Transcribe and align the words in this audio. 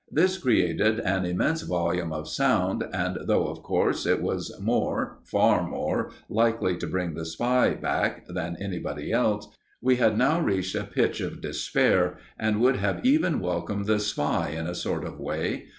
This 0.11 0.39
created 0.39 0.99
an 1.01 1.25
immense 1.25 1.61
volume 1.61 2.11
of 2.11 2.27
sound, 2.27 2.83
and 2.91 3.19
though, 3.25 3.45
of 3.49 3.61
course, 3.61 4.07
it 4.07 4.19
was 4.19 4.51
more 4.59 5.19
far 5.23 5.61
more 5.67 6.09
likely 6.27 6.75
to 6.77 6.87
bring 6.87 7.13
the 7.13 7.23
spy 7.23 7.75
back 7.75 8.25
than 8.25 8.57
anybody 8.59 9.11
else, 9.11 9.47
we 9.79 9.97
had 9.97 10.17
now 10.17 10.39
reached 10.41 10.73
a 10.73 10.85
pitch 10.85 11.19
of 11.21 11.39
despair, 11.39 12.17
and 12.39 12.59
would 12.61 12.77
have 12.77 13.05
even 13.05 13.39
welcomed 13.39 13.85
the 13.85 13.99
spy 13.99 14.49
in 14.49 14.65
a 14.65 14.73
sort 14.73 15.05
of 15.05 15.19
way. 15.19 15.65